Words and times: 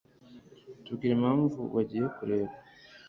Tubwire 0.83 1.13
impamvu 1.15 1.59
wagiye 1.75 2.05
kureba 2.15 2.53